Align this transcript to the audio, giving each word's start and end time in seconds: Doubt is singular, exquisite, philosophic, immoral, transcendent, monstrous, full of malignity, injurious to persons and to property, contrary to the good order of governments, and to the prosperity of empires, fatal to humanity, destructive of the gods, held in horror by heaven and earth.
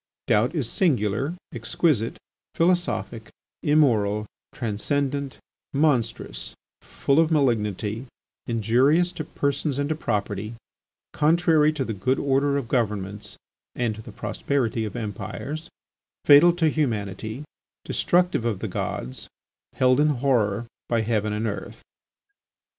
Doubt 0.25 0.55
is 0.55 0.67
singular, 0.67 1.35
exquisite, 1.53 2.17
philosophic, 2.55 3.29
immoral, 3.61 4.25
transcendent, 4.51 5.37
monstrous, 5.73 6.55
full 6.81 7.19
of 7.19 7.29
malignity, 7.29 8.07
injurious 8.47 9.11
to 9.11 9.23
persons 9.23 9.77
and 9.77 9.87
to 9.89 9.95
property, 9.95 10.55
contrary 11.13 11.71
to 11.73 11.85
the 11.85 11.93
good 11.93 12.17
order 12.17 12.57
of 12.57 12.67
governments, 12.67 13.37
and 13.75 13.93
to 13.93 14.01
the 14.01 14.11
prosperity 14.11 14.85
of 14.85 14.95
empires, 14.95 15.69
fatal 16.25 16.51
to 16.55 16.69
humanity, 16.71 17.43
destructive 17.85 18.43
of 18.43 18.57
the 18.57 18.67
gods, 18.67 19.27
held 19.73 19.99
in 19.99 20.07
horror 20.07 20.65
by 20.89 21.01
heaven 21.01 21.31
and 21.31 21.45
earth. 21.45 21.83